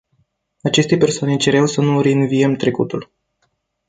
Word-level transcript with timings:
Aceste 0.63 0.97
persoane 0.97 1.37
cereau 1.37 1.65
să 1.65 1.81
nu 1.81 2.01
reînviem 2.01 2.55
trecutul. 2.55 3.11